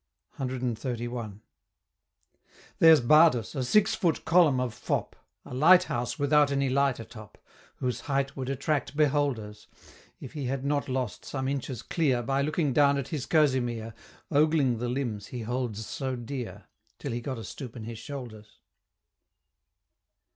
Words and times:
CXXXI. 0.39 1.41
There's 2.79 3.01
Bardus, 3.01 3.53
a 3.53 3.63
six 3.63 3.93
foot 3.93 4.25
column 4.25 4.59
of 4.59 4.73
fop, 4.73 5.15
A 5.45 5.53
lighthouse 5.53 6.17
without 6.17 6.51
any 6.51 6.69
light 6.69 6.99
atop, 6.99 7.37
Whose 7.75 7.99
height 7.99 8.35
would 8.35 8.49
attract 8.49 8.97
beholders, 8.97 9.67
If 10.19 10.33
he 10.33 10.45
had 10.45 10.65
not 10.65 10.89
lost 10.89 11.23
some 11.23 11.47
inches 11.47 11.83
clear 11.83 12.23
By 12.23 12.41
looking 12.41 12.73
down 12.73 12.97
at 12.97 13.09
his 13.09 13.27
kerseymere, 13.27 13.93
Ogling 14.31 14.79
the 14.79 14.89
limbs 14.89 15.27
he 15.27 15.41
holds 15.41 15.85
so 15.85 16.15
dear, 16.15 16.65
Till 16.97 17.11
he 17.11 17.21
got 17.21 17.37
a 17.37 17.43
stoop 17.43 17.75
in 17.75 17.83
his 17.83 17.99
shoulders. 17.99 18.57